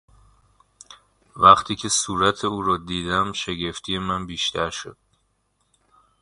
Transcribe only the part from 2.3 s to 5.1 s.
او را دیدم شگفتی من بیشتر شد.